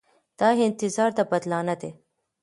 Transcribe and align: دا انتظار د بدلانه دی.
دا 0.39 0.47
انتظار 0.67 1.09
د 1.17 1.19
بدلانه 1.31 1.75
دی. 1.81 1.91